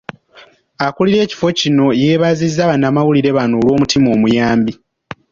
Akulira 0.85 1.21
ekifo 1.25 1.47
kino 1.59 1.85
yeebazizza 2.01 2.69
bannamawulire 2.69 3.29
bano 3.37 3.53
olw'omutima 3.59 4.07
omuyambi. 4.15 4.73